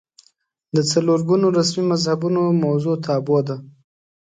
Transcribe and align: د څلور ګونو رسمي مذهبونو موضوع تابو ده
د 0.75 0.77
څلور 0.91 1.19
ګونو 1.29 1.47
رسمي 1.57 1.83
مذهبونو 1.91 2.41
موضوع 2.63 2.95
تابو 3.05 3.37
ده 3.47 3.55